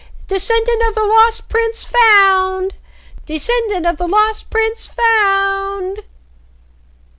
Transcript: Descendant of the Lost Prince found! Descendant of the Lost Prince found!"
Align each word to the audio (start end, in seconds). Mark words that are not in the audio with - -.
Descendant 0.27 0.81
of 0.81 0.95
the 0.95 1.05
Lost 1.05 1.47
Prince 1.47 1.85
found! 1.85 2.73
Descendant 3.27 3.85
of 3.85 3.97
the 3.97 4.07
Lost 4.07 4.49
Prince 4.49 4.87
found!" 4.87 5.99